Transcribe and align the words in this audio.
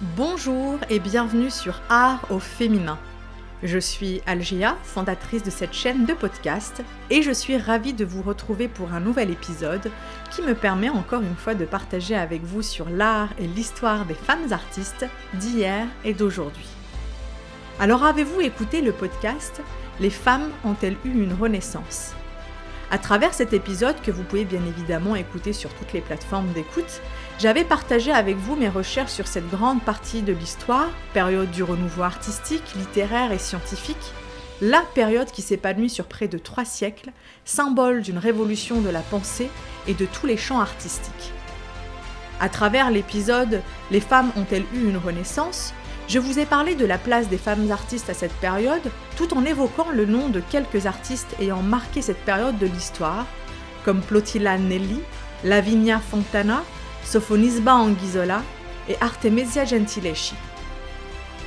Bonjour 0.00 0.78
et 0.90 1.00
bienvenue 1.00 1.50
sur 1.50 1.80
Art 1.88 2.24
au 2.30 2.38
féminin. 2.38 3.00
Je 3.64 3.80
suis 3.80 4.22
Algéa, 4.26 4.76
fondatrice 4.84 5.42
de 5.42 5.50
cette 5.50 5.72
chaîne 5.72 6.06
de 6.06 6.14
podcast, 6.14 6.84
et 7.10 7.20
je 7.22 7.32
suis 7.32 7.56
ravie 7.56 7.94
de 7.94 8.04
vous 8.04 8.22
retrouver 8.22 8.68
pour 8.68 8.92
un 8.92 9.00
nouvel 9.00 9.28
épisode 9.28 9.90
qui 10.30 10.42
me 10.42 10.54
permet 10.54 10.88
encore 10.88 11.22
une 11.22 11.34
fois 11.34 11.56
de 11.56 11.64
partager 11.64 12.14
avec 12.14 12.44
vous 12.44 12.62
sur 12.62 12.88
l'art 12.88 13.30
et 13.40 13.48
l'histoire 13.48 14.04
des 14.04 14.14
femmes 14.14 14.52
artistes 14.52 15.04
d'hier 15.34 15.88
et 16.04 16.14
d'aujourd'hui. 16.14 16.68
Alors 17.80 18.04
avez-vous 18.04 18.40
écouté 18.40 18.82
le 18.82 18.92
podcast 18.92 19.60
Les 19.98 20.10
femmes 20.10 20.50
ont-elles 20.64 20.96
eu 21.04 21.10
une 21.10 21.32
renaissance 21.32 22.12
à 22.90 22.98
travers 22.98 23.34
cet 23.34 23.52
épisode 23.52 24.00
que 24.00 24.10
vous 24.10 24.22
pouvez 24.22 24.44
bien 24.44 24.64
évidemment 24.66 25.14
écouter 25.14 25.52
sur 25.52 25.72
toutes 25.74 25.92
les 25.92 26.00
plateformes 26.00 26.50
d'écoute, 26.52 27.02
j'avais 27.38 27.64
partagé 27.64 28.12
avec 28.12 28.36
vous 28.36 28.56
mes 28.56 28.68
recherches 28.68 29.12
sur 29.12 29.26
cette 29.26 29.48
grande 29.48 29.82
partie 29.82 30.22
de 30.22 30.32
l'histoire, 30.32 30.90
période 31.14 31.50
du 31.50 31.62
renouveau 31.62 32.02
artistique, 32.02 32.74
littéraire 32.76 33.32
et 33.32 33.38
scientifique, 33.38 34.12
la 34.60 34.82
période 34.94 35.30
qui 35.30 35.42
s'épanouit 35.42 35.90
sur 35.90 36.06
près 36.06 36.26
de 36.26 36.38
trois 36.38 36.64
siècles, 36.64 37.10
symbole 37.44 38.02
d'une 38.02 38.18
révolution 38.18 38.80
de 38.80 38.90
la 38.90 39.00
pensée 39.00 39.50
et 39.86 39.94
de 39.94 40.04
tous 40.04 40.26
les 40.26 40.36
champs 40.36 40.60
artistiques. 40.60 41.32
À 42.40 42.48
travers 42.48 42.90
l'épisode 42.90 43.62
Les 43.90 44.00
femmes 44.00 44.32
ont-elles 44.36 44.66
eu 44.74 44.88
une 44.88 44.98
renaissance? 44.98 45.72
je 46.08 46.18
vous 46.18 46.38
ai 46.38 46.46
parlé 46.46 46.74
de 46.74 46.86
la 46.86 46.96
place 46.96 47.28
des 47.28 47.36
femmes 47.36 47.70
artistes 47.70 48.08
à 48.08 48.14
cette 48.14 48.32
période, 48.32 48.90
tout 49.16 49.34
en 49.34 49.44
évoquant 49.44 49.88
le 49.92 50.06
nom 50.06 50.30
de 50.30 50.40
quelques 50.40 50.86
artistes 50.86 51.36
ayant 51.38 51.62
marqué 51.62 52.00
cette 52.00 52.24
période 52.24 52.58
de 52.58 52.66
l'histoire, 52.66 53.26
comme 53.84 54.00
Plotilla 54.00 54.56
Nelli, 54.56 55.00
Lavinia 55.44 56.00
Fontana, 56.00 56.64
Sophonisba 57.08 57.74
Anguissola 57.74 58.42
et 58.86 58.96
Artemisia 59.00 59.64
Gentileschi. 59.64 60.34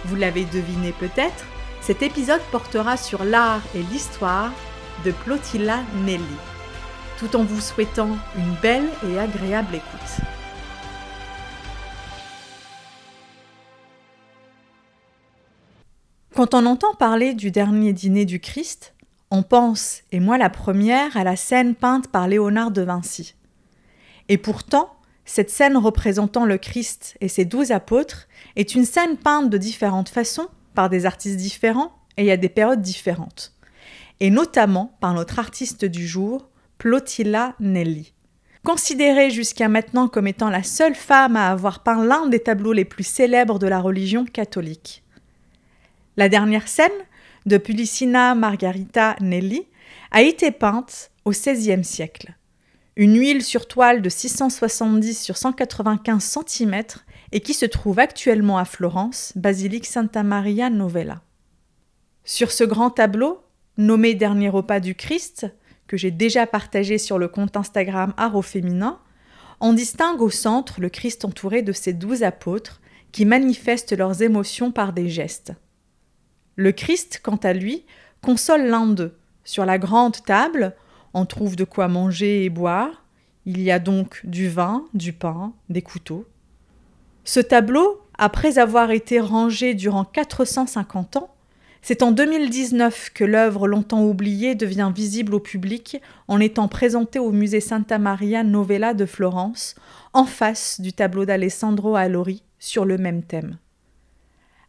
Vous 0.06 0.16
l'avez 0.16 0.44
deviné 0.46 0.92
peut-être, 0.92 1.46
cet 1.82 2.02
épisode 2.02 2.42
portera 2.52 2.98
sur 2.98 3.24
l'art 3.24 3.62
et 3.76 3.84
l'histoire 3.84 4.52
de 5.06 5.12
Plotilla 5.12 5.82
Nelli, 6.04 6.24
tout 7.20 7.36
en 7.36 7.44
vous 7.44 7.62
souhaitant 7.62 8.18
une 8.36 8.56
belle 8.64 8.90
et 9.08 9.20
agréable 9.20 9.76
écoute. 9.76 10.26
Quand 16.34 16.56
on 16.56 16.66
entend 16.66 16.96
parler 16.96 17.36
du 17.36 17.52
dernier 17.52 17.94
dîner 17.94 18.26
du 18.26 18.40
Christ, 18.40 18.96
on 19.30 19.44
pense, 19.44 20.02
et 20.12 20.20
moi 20.20 20.40
la 20.40 20.50
première, 20.50 21.16
à 21.16 21.24
la 21.24 21.36
scène 21.36 21.76
peinte 21.76 22.08
par 22.08 22.28
Léonard 22.28 22.72
de 22.72 22.82
Vinci. 22.82 23.36
Et 24.28 24.40
pourtant, 24.40 24.96
cette 25.26 25.50
scène 25.50 25.78
représentant 25.78 26.46
le 26.46 26.58
Christ 26.58 27.16
et 27.22 27.28
ses 27.28 27.46
douze 27.46 27.72
apôtres 27.72 28.28
est 28.56 28.76
une 28.76 28.86
scène 28.86 29.18
peinte 29.18 29.50
de 29.50 29.58
différentes 29.58 30.10
façons, 30.10 30.48
par 30.74 30.90
des 30.90 31.06
artistes 31.06 31.38
différents 31.38 31.94
et 32.18 32.32
à 32.32 32.38
des 32.38 32.50
périodes 32.50 32.82
différentes. 32.82 33.54
Et 34.20 34.30
notamment 34.30 34.96
par 35.02 35.14
notre 35.14 35.40
artiste 35.40 35.86
du 35.86 36.08
jour, 36.08 36.50
Plotilla 36.78 37.56
Nelli. 37.60 38.14
Considérée 38.64 39.32
jusqu'à 39.32 39.70
maintenant 39.70 40.08
comme 40.08 40.28
étant 40.28 40.50
la 40.50 40.64
seule 40.64 40.96
femme 40.96 41.36
à 41.36 41.50
avoir 41.50 41.84
peint 41.84 42.06
l'un 42.06 42.28
des 42.28 42.40
tableaux 42.40 42.74
les 42.74 42.86
plus 42.86 43.04
célèbres 43.04 43.60
de 43.60 43.68
la 43.68 43.80
religion 43.80 44.26
catholique. 44.26 45.04
La 46.18 46.30
dernière 46.30 46.68
scène, 46.68 46.92
de 47.48 47.58
Pulicina 47.58 48.36
Margarita 48.36 49.16
Nelli, 49.20 49.66
a 50.12 50.22
été 50.22 50.52
peinte 50.52 51.10
au 51.26 51.32
XVIe 51.32 51.84
siècle. 51.84 52.36
Une 53.02 53.18
huile 53.18 53.42
sur 53.42 53.68
toile 53.68 54.04
de 54.04 54.10
670 54.10 55.20
sur 55.20 55.36
195 55.36 56.38
cm 56.48 56.84
et 57.32 57.40
qui 57.40 57.56
se 57.56 57.66
trouve 57.66 57.98
actuellement 57.98 58.60
à 58.60 58.64
Florence, 58.64 59.34
basilique 59.36 59.88
Santa 59.88 60.22
Maria 60.22 60.70
Novella. 60.70 61.24
Sur 62.26 62.52
ce 62.52 62.64
grand 62.64 62.92
tableau, 62.92 63.42
nommé 63.76 64.14
Dernier 64.14 64.50
repas 64.50 64.80
du 64.80 64.94
Christ, 64.94 65.48
que 65.88 65.98
j'ai 65.98 66.12
déjà 66.12 66.46
partagé 66.46 67.00
sur 67.00 67.18
le 67.18 67.28
compte 67.28 67.58
Instagram 67.58 68.14
Art 68.18 68.46
féminin, 68.46 69.00
on 69.62 69.74
distingue 69.74 70.22
au 70.22 70.30
centre 70.30 70.80
le 70.80 70.90
Christ 70.90 71.26
entouré 71.26 71.64
de 71.64 71.72
ses 71.72 71.94
douze 71.94 72.22
apôtres 72.22 72.82
qui 73.12 73.26
manifestent 73.26 73.98
leurs 73.98 74.22
émotions 74.22 74.72
par 74.72 74.94
des 74.94 75.10
gestes. 75.10 75.54
Le 76.56 76.72
Christ, 76.72 77.20
quant 77.24 77.38
à 77.38 77.54
lui, 77.54 77.84
console 78.22 78.68
l'un 78.68 78.86
d'eux. 78.86 79.18
Sur 79.44 79.66
la 79.66 79.80
grande 79.80 80.24
table, 80.24 80.76
on 81.14 81.26
trouve 81.26 81.56
de 81.56 81.64
quoi 81.64 81.88
manger 81.88 82.46
et 82.46 82.50
boire. 82.50 83.01
Il 83.46 83.62
y 83.62 83.72
a 83.72 83.80
donc 83.80 84.22
du 84.24 84.50
vin, 84.50 84.86
du 84.94 85.14
pain, 85.14 85.54
des 85.70 85.82
couteaux. 85.82 86.26
Ce 87.24 87.40
tableau, 87.40 88.02
après 88.18 88.60
avoir 88.60 88.92
été 88.92 89.20
rangé 89.20 89.74
durant 89.74 90.06
450 90.06 91.18
ans, 91.18 91.34
c'est 91.82 92.04
en 92.04 92.12
2019 92.12 93.10
que 93.14 93.24
l'œuvre 93.24 93.68
longtemps 93.68 94.04
oubliée 94.04 94.54
devient 94.54 94.92
visible 94.94 95.34
au 95.34 95.40
public 95.40 96.00
en 96.28 96.40
étant 96.40 96.68
présentée 96.68 97.18
au 97.18 97.32
musée 97.32 97.60
Santa 97.60 97.98
Maria 97.98 98.44
Novella 98.44 98.94
de 98.94 99.08
Florence, 99.08 99.74
en 100.14 100.26
face 100.26 100.80
du 100.80 100.94
tableau 100.94 101.26
d'Alessandro 101.26 101.96
Allori 101.96 102.44
sur 102.60 102.86
le 102.86 103.00
même 103.00 103.24
thème. 103.24 103.58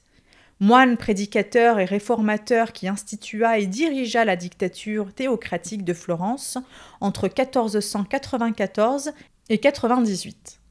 Moine 0.62 0.96
prédicateur 0.96 1.82
et 1.82 1.86
réformateur 1.86 2.72
qui 2.72 2.88
institua 2.88 3.60
et 3.60 3.66
dirigea 3.66 4.24
la 4.24 4.38
dictature 4.38 5.12
théocratique 5.12 5.84
de 5.84 5.94
Florence 5.94 6.58
entre 7.02 7.24
1494 7.24 9.12
et 9.50 9.58
98. 9.58 10.62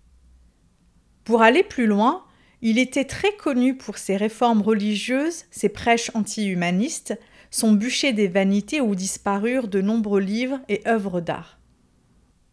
Pour 1.25 1.43
aller 1.43 1.65
plus 1.65 1.85
loin, 1.85 2.25
il 2.63 2.79
était 2.79 3.05
très 3.05 3.37
connu 3.37 3.77
pour 3.77 3.99
ses 3.99 4.17
réformes 4.17 4.63
religieuses, 4.63 5.45
ses 5.51 5.69
prêches 5.69 6.11
anti-humanistes, 6.15 7.19
son 7.51 7.73
bûcher 7.73 8.13
des 8.13 8.29
vanités 8.29 8.81
où 8.81 8.95
disparurent 8.95 9.69
de 9.69 9.81
nombreux 9.81 10.21
livres 10.21 10.61
et 10.69 10.83
œuvres 10.87 11.21
d'art. 11.21 11.59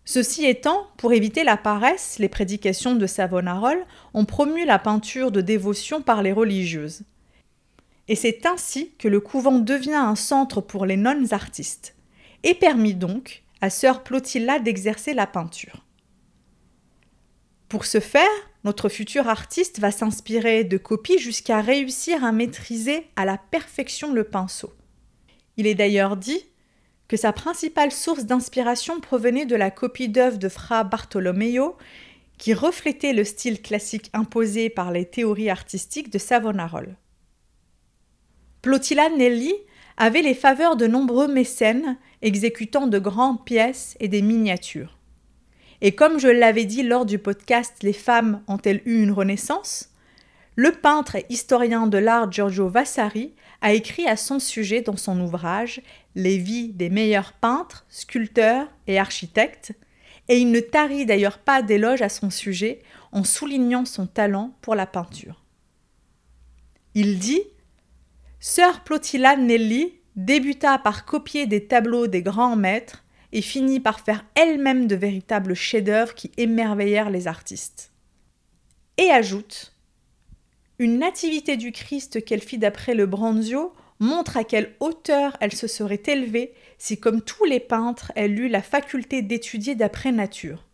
Ceci 0.05 0.45
étant, 0.45 0.87
pour 0.97 1.11
éviter 1.11 1.43
la 1.43 1.57
paresse, 1.57 2.17
les 2.17 2.29
prédications 2.29 2.95
de 2.95 3.07
Savonarole 3.07 3.85
ont 4.13 4.25
promu 4.25 4.65
la 4.65 4.79
peinture 4.79 5.31
de 5.31 5.41
dévotion 5.41 6.01
par 6.01 6.23
les 6.23 6.31
religieuses. 6.31 7.01
Et 8.07 8.15
c'est 8.15 8.45
ainsi 8.45 8.93
que 8.97 9.09
le 9.09 9.19
couvent 9.19 9.59
devient 9.59 9.93
un 9.93 10.15
centre 10.15 10.61
pour 10.61 10.85
les 10.85 10.97
nonnes 10.97 11.33
artistes. 11.33 11.93
et 12.43 12.53
permit 12.53 12.93
donc 12.93 13.43
à 13.61 13.69
sœur 13.69 14.03
Plotilla 14.03 14.59
d'exercer 14.59 15.13
la 15.13 15.27
peinture. 15.27 15.83
Pour 17.67 17.85
ce 17.85 17.99
faire, 17.99 18.23
notre 18.63 18.89
futur 18.89 19.27
artiste 19.27 19.79
va 19.79 19.91
s'inspirer 19.91 20.63
de 20.63 20.77
copies 20.77 21.17
jusqu'à 21.17 21.61
réussir 21.61 22.23
à 22.23 22.31
maîtriser 22.31 23.07
à 23.15 23.25
la 23.25 23.37
perfection 23.37 24.13
le 24.13 24.23
pinceau. 24.23 24.71
Il 25.57 25.67
est 25.67 25.75
d'ailleurs 25.75 26.17
dit 26.17 26.43
que 27.07 27.17
sa 27.17 27.33
principale 27.33 27.91
source 27.91 28.25
d'inspiration 28.25 28.99
provenait 28.99 29.45
de 29.45 29.55
la 29.55 29.71
copie 29.71 30.09
d'œuvre 30.09 30.37
de 30.37 30.49
Fra 30.49 30.83
Bartolomeo, 30.83 31.75
qui 32.37 32.53
reflétait 32.53 33.13
le 33.13 33.23
style 33.23 33.61
classique 33.61 34.09
imposé 34.13 34.69
par 34.69 34.91
les 34.91 35.05
théories 35.05 35.49
artistiques 35.49 36.11
de 36.11 36.19
Savonarola. 36.19 36.91
Plotilla 38.61 39.09
Nelli 39.09 39.53
avait 39.97 40.21
les 40.21 40.35
faveurs 40.35 40.75
de 40.75 40.85
nombreux 40.85 41.27
mécènes 41.27 41.97
exécutant 42.21 42.87
de 42.87 42.99
grandes 42.99 43.43
pièces 43.45 43.95
et 43.99 44.07
des 44.07 44.21
miniatures. 44.21 44.97
Et 45.81 45.93
comme 45.93 46.19
je 46.19 46.27
l'avais 46.27 46.65
dit 46.65 46.83
lors 46.83 47.05
du 47.05 47.17
podcast 47.17 47.81
Les 47.81 47.93
femmes 47.93 48.43
ont-elles 48.47 48.81
eu 48.85 49.01
une 49.01 49.11
renaissance 49.11 49.91
le 50.57 50.71
peintre 50.71 51.15
et 51.15 51.25
historien 51.29 51.85
de 51.85 51.99
l'art 51.99 52.31
Giorgio 52.31 52.67
Vasari 52.67 53.35
a 53.61 53.73
écrit 53.73 54.07
à 54.07 54.17
son 54.17 54.39
sujet 54.39 54.81
dans 54.81 54.97
son 54.97 55.21
ouvrage 55.21 55.81
Les 56.15 56.39
vies 56.39 56.73
des 56.73 56.89
meilleurs 56.89 57.33
peintres, 57.33 57.85
sculpteurs 57.89 58.67
et 58.87 58.97
architectes, 58.97 59.73
et 60.27 60.39
il 60.39 60.51
ne 60.51 60.59
tarit 60.59 61.05
d'ailleurs 61.05 61.37
pas 61.37 61.61
d'éloges 61.61 62.01
à 62.01 62.09
son 62.09 62.31
sujet 62.31 62.79
en 63.11 63.23
soulignant 63.23 63.85
son 63.85 64.07
talent 64.07 64.57
pour 64.61 64.73
la 64.73 64.87
peinture. 64.87 65.43
Il 66.95 67.19
dit 67.19 67.43
Sœur 68.39 68.83
Plotilla 68.83 69.35
Nelli 69.35 69.93
débuta 70.15 70.79
par 70.79 71.05
copier 71.05 71.45
des 71.45 71.67
tableaux 71.67 72.07
des 72.07 72.23
grands 72.23 72.55
maîtres 72.55 73.03
et 73.31 73.43
finit 73.43 73.79
par 73.79 73.99
faire 73.99 74.25
elle-même 74.33 74.87
de 74.87 74.95
véritables 74.95 75.53
chefs-d'œuvre 75.53 76.15
qui 76.15 76.31
émerveillèrent 76.37 77.11
les 77.11 77.27
artistes. 77.27 77.91
Et 78.97 79.11
ajoute 79.11 79.76
Une 80.79 80.99
nativité 80.99 81.57
du 81.57 81.71
Christ 81.71 82.23
qu'elle 82.23 82.41
fit 82.41 82.57
d'après 82.57 82.93
le 82.93 83.05
Branzio 83.05 83.73
montre 83.99 84.37
à 84.37 84.43
quelle 84.43 84.75
hauteur 84.79 85.35
elle 85.41 85.53
se 85.53 85.67
serait 85.67 86.03
élevée 86.05 86.53
si, 86.77 86.99
comme 86.99 87.21
tous 87.21 87.45
les 87.45 87.59
peintres, 87.59 88.11
elle 88.15 88.39
eut 88.39 88.47
la 88.47 88.61
faculté 88.61 89.21
d'étudier 89.21 89.73
d'après 89.73 90.11
nature. 90.11 90.65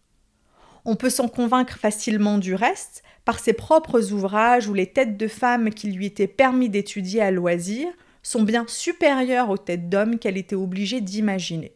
On 0.83 0.97
peut 0.97 1.09
s'en 1.09 1.29
convaincre 1.29 1.77
facilement 1.77 2.37
du 2.37 2.53
reste 2.53 3.03
par 3.23 3.39
ses 3.39 3.53
propres 3.53 4.11
ouvrages 4.11 4.67
où 4.67 4.73
les 4.73 4.87
têtes 4.87 5.15
de 5.15 5.29
femmes 5.29 5.69
qui 5.69 5.89
lui 5.89 6.07
étaient 6.07 6.27
permis 6.27 6.67
d'étudier 6.67 7.21
à 7.21 7.31
loisir 7.31 7.87
sont 8.21 8.43
bien 8.43 8.65
supérieures 8.67 9.49
aux 9.49 9.57
têtes 9.57 9.87
d'hommes 9.87 10.19
qu'elle 10.19 10.37
était 10.37 10.55
obligée 10.55 10.99
d'imaginer 10.99 11.73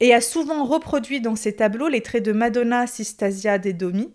et 0.00 0.14
a 0.14 0.20
souvent 0.20 0.64
reproduit 0.64 1.20
dans 1.20 1.36
ses 1.36 1.56
tableaux 1.56 1.88
les 1.88 2.02
traits 2.02 2.24
de 2.24 2.32
Madonna 2.32 2.86
Sistasia 2.86 3.58
Domi, 3.58 4.12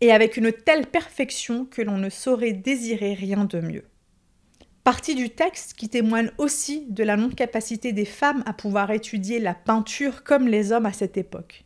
et 0.00 0.12
avec 0.12 0.36
une 0.36 0.52
telle 0.52 0.86
perfection 0.86 1.66
que 1.66 1.82
l'on 1.82 1.98
ne 1.98 2.10
saurait 2.10 2.52
désirer 2.52 3.14
rien 3.14 3.44
de 3.44 3.60
mieux. 3.60 3.84
Partie 4.84 5.14
du 5.14 5.30
texte 5.30 5.74
qui 5.74 5.88
témoigne 5.88 6.30
aussi 6.38 6.86
de 6.88 7.04
la 7.04 7.16
non-capacité 7.16 7.92
des 7.92 8.06
femmes 8.06 8.42
à 8.46 8.54
pouvoir 8.54 8.90
étudier 8.90 9.38
la 9.38 9.54
peinture 9.54 10.24
comme 10.24 10.48
les 10.48 10.72
hommes 10.72 10.86
à 10.86 10.92
cette 10.92 11.18
époque. 11.18 11.64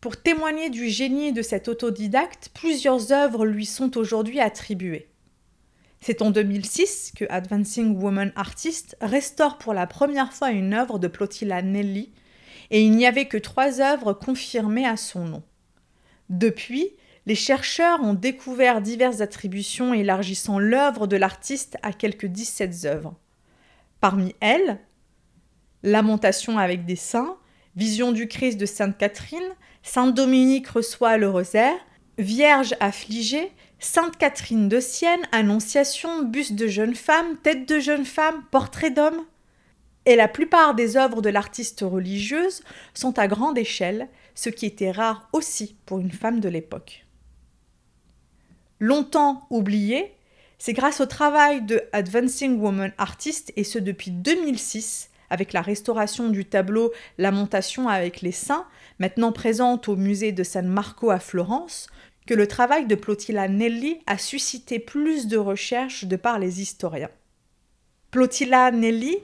Pour 0.00 0.16
témoigner 0.16 0.70
du 0.70 0.88
génie 0.88 1.32
de 1.32 1.42
cet 1.42 1.66
autodidacte, 1.66 2.50
plusieurs 2.54 3.10
œuvres 3.10 3.44
lui 3.44 3.66
sont 3.66 3.96
aujourd'hui 3.96 4.38
attribuées. 4.38 5.08
C'est 6.00 6.22
en 6.22 6.30
2006 6.30 7.12
que 7.16 7.24
Advancing 7.28 8.00
Woman 8.00 8.32
Artist 8.36 8.96
restaure 9.00 9.58
pour 9.58 9.74
la 9.74 9.88
première 9.88 10.32
fois 10.32 10.52
une 10.52 10.74
œuvre 10.74 11.00
de 11.00 11.08
Plotilla 11.08 11.62
Nelly, 11.62 12.12
et 12.70 12.82
il 12.82 12.92
n'y 12.92 13.06
avait 13.06 13.26
que 13.26 13.38
trois 13.38 13.80
œuvres 13.80 14.12
confirmées 14.12 14.86
à 14.86 14.96
son 14.96 15.24
nom. 15.24 15.42
Depuis, 16.28 16.92
les 17.28 17.34
chercheurs 17.34 18.02
ont 18.02 18.14
découvert 18.14 18.80
diverses 18.80 19.20
attributions 19.20 19.92
élargissant 19.92 20.58
l'œuvre 20.58 21.06
de 21.06 21.18
l'artiste 21.18 21.76
à 21.82 21.92
quelques 21.92 22.24
17 22.24 22.86
œuvres. 22.86 23.16
Parmi 24.00 24.34
elles, 24.40 24.78
Lamentation 25.82 26.56
avec 26.56 26.86
des 26.86 26.96
saints, 26.96 27.36
Vision 27.76 28.12
du 28.12 28.28
Christ 28.28 28.56
de 28.56 28.64
Sainte 28.64 28.96
Catherine, 28.96 29.50
Sainte 29.82 30.14
Dominique 30.14 30.68
reçoit 30.68 31.18
le 31.18 31.28
rosaire, 31.28 31.76
Vierge 32.16 32.74
affligée, 32.80 33.52
Sainte 33.78 34.16
Catherine 34.16 34.70
de 34.70 34.80
Sienne, 34.80 35.20
Annonciation, 35.30 36.22
buste 36.22 36.54
de 36.54 36.66
jeune 36.66 36.94
femme, 36.94 37.36
tête 37.42 37.68
de 37.68 37.78
jeune 37.78 38.06
femme, 38.06 38.42
portrait 38.50 38.90
d'homme. 38.90 39.20
Et 40.06 40.16
la 40.16 40.28
plupart 40.28 40.74
des 40.74 40.96
œuvres 40.96 41.20
de 41.20 41.28
l'artiste 41.28 41.84
religieuse 41.86 42.62
sont 42.94 43.18
à 43.18 43.28
grande 43.28 43.58
échelle, 43.58 44.08
ce 44.34 44.48
qui 44.48 44.64
était 44.64 44.92
rare 44.92 45.28
aussi 45.34 45.76
pour 45.84 45.98
une 45.98 46.10
femme 46.10 46.40
de 46.40 46.48
l'époque. 46.48 47.04
Longtemps 48.80 49.46
oublié, 49.50 50.12
c'est 50.58 50.72
grâce 50.72 51.00
au 51.00 51.06
travail 51.06 51.62
de 51.62 51.82
Advancing 51.92 52.60
Woman 52.60 52.92
Artist, 52.98 53.52
et 53.56 53.64
ce 53.64 53.78
depuis 53.78 54.10
2006, 54.10 55.10
avec 55.30 55.52
la 55.52 55.62
restauration 55.62 56.28
du 56.28 56.44
tableau 56.44 56.92
Lamentation 57.18 57.88
avec 57.88 58.20
les 58.20 58.32
saints, 58.32 58.66
maintenant 58.98 59.32
présente 59.32 59.88
au 59.88 59.96
musée 59.96 60.32
de 60.32 60.44
San 60.44 60.66
Marco 60.66 61.10
à 61.10 61.18
Florence, 61.18 61.88
que 62.26 62.34
le 62.34 62.46
travail 62.46 62.86
de 62.86 62.94
Plotilla 62.94 63.48
Nelli 63.48 63.98
a 64.06 64.18
suscité 64.18 64.78
plus 64.78 65.26
de 65.26 65.38
recherches 65.38 66.04
de 66.04 66.16
par 66.16 66.38
les 66.38 66.60
historiens. 66.60 67.10
Plotilla 68.10 68.70
Nelli 68.70 69.16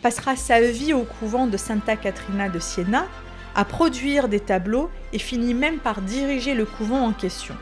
passera 0.00 0.36
sa 0.36 0.60
vie 0.60 0.94
au 0.94 1.02
couvent 1.02 1.46
de 1.46 1.56
Santa 1.56 1.96
Catrina 1.96 2.48
de 2.48 2.58
Siena 2.58 3.06
à 3.54 3.64
produire 3.64 4.28
des 4.28 4.40
tableaux 4.40 4.90
et 5.12 5.18
finit 5.18 5.54
même 5.54 5.78
par 5.78 6.00
diriger 6.00 6.54
le 6.54 6.64
couvent 6.64 7.04
en 7.04 7.12
question, 7.12 7.54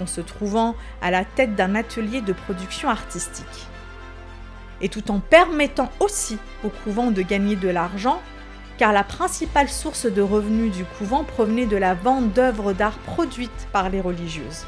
en 0.00 0.06
se 0.06 0.20
trouvant 0.20 0.74
à 1.02 1.10
la 1.10 1.24
tête 1.24 1.54
d'un 1.54 1.74
atelier 1.74 2.20
de 2.20 2.32
production 2.32 2.88
artistique. 2.88 3.66
Et 4.80 4.88
tout 4.88 5.10
en 5.10 5.20
permettant 5.20 5.90
aussi 6.00 6.38
au 6.64 6.68
couvent 6.68 7.10
de 7.10 7.22
gagner 7.22 7.56
de 7.56 7.68
l'argent 7.68 8.20
car 8.78 8.92
la 8.92 9.04
principale 9.04 9.68
source 9.68 10.06
de 10.06 10.22
revenus 10.22 10.72
du 10.72 10.84
couvent 10.84 11.24
provenait 11.24 11.66
de 11.66 11.76
la 11.76 11.94
vente 11.94 12.32
d'œuvres 12.32 12.72
d'art 12.72 12.98
produites 12.98 13.68
par 13.72 13.88
les 13.88 14.00
religieuses. 14.00 14.66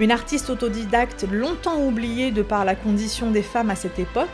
Une 0.00 0.10
artiste 0.10 0.50
autodidacte 0.50 1.24
longtemps 1.30 1.80
oubliée 1.80 2.32
de 2.32 2.42
par 2.42 2.64
la 2.64 2.74
condition 2.74 3.30
des 3.30 3.42
femmes 3.42 3.70
à 3.70 3.76
cette 3.76 3.98
époque, 3.98 4.28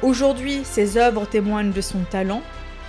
aujourd'hui 0.00 0.62
ses 0.64 0.96
œuvres 0.96 1.26
témoignent 1.26 1.72
de 1.72 1.80
son 1.82 2.00
talent, 2.10 2.42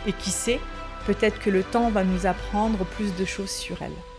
et 0.07 0.13
qui 0.13 0.31
sait, 0.31 0.59
peut-être 1.05 1.39
que 1.39 1.49
le 1.49 1.63
temps 1.63 1.89
va 1.89 2.03
nous 2.03 2.25
apprendre 2.25 2.85
plus 2.85 3.13
de 3.15 3.25
choses 3.25 3.51
sur 3.51 3.81
elle. 3.81 4.12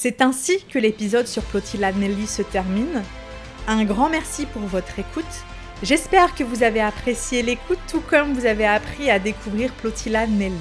C'est 0.00 0.22
ainsi 0.22 0.64
que 0.72 0.78
l'épisode 0.78 1.26
sur 1.26 1.42
Plotilla 1.42 1.90
Nelly 1.90 2.28
se 2.28 2.42
termine. 2.42 3.02
Un 3.66 3.84
grand 3.84 4.08
merci 4.08 4.46
pour 4.46 4.62
votre 4.62 4.96
écoute 5.00 5.24
J'espère 5.82 6.36
que 6.36 6.44
vous 6.44 6.62
avez 6.62 6.80
apprécié 6.80 7.42
l'écoute 7.42 7.80
tout 7.90 8.00
comme 8.08 8.32
vous 8.32 8.46
avez 8.46 8.64
appris 8.64 9.10
à 9.10 9.18
découvrir 9.18 9.72
Plotilla 9.72 10.28
Nelly. 10.28 10.54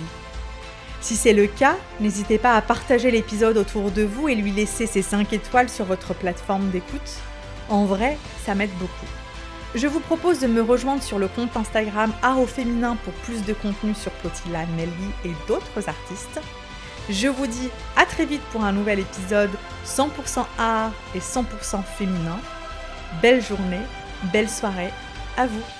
Si 1.01 1.15
c'est 1.15 1.33
le 1.33 1.45
cas, 1.45 1.75
n'hésitez 1.99 2.39
pas 2.39 2.55
à 2.55 2.63
partager 2.63 3.11
l'épisode 3.11 3.57
autour 3.57 3.91
de 3.91 4.01
vous 4.01 4.27
et 4.27 4.33
lui 4.33 4.49
laisser 4.49 4.87
ses 4.87 5.03
5 5.03 5.31
étoiles 5.31 5.69
sur 5.69 5.85
votre 5.85 6.15
plateforme 6.15 6.71
d'écoute. 6.71 7.21
En 7.69 7.85
vrai, 7.85 8.17
ça 8.43 8.55
m'aide 8.55 8.75
beaucoup. 8.79 9.05
Je 9.75 9.85
vous 9.85 9.99
propose 9.99 10.39
de 10.39 10.47
me 10.47 10.63
rejoindre 10.63 11.03
sur 11.03 11.19
le 11.19 11.27
compte 11.27 11.55
Instagram 11.55 12.11
Art 12.23 12.41
au 12.41 12.47
féminin 12.47 12.97
pour 13.03 13.13
plus 13.13 13.45
de 13.45 13.53
contenu 13.53 13.93
sur 13.93 14.11
Plotilla 14.13 14.65
Nelly 14.75 15.11
et 15.25 15.33
d'autres 15.47 15.87
artistes. 15.87 16.41
Je 17.09 17.29
vous 17.29 17.47
dis 17.47 17.69
très 18.09 18.25
vite 18.25 18.41
pour 18.51 18.63
un 18.63 18.71
nouvel 18.71 18.99
épisode 18.99 19.51
100% 19.85 20.45
art 20.57 20.91
et 21.15 21.19
100% 21.19 21.83
féminin. 21.83 22.39
Belle 23.21 23.41
journée, 23.41 23.81
belle 24.33 24.49
soirée 24.49 24.91
à 25.37 25.47
vous. 25.47 25.76